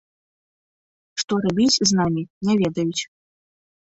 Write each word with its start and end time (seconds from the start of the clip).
Што 1.23 1.33
рабіць 1.45 1.79
з 1.91 1.99
намі, 1.99 2.23
не 2.49 2.53
ведаюць. 2.63 3.01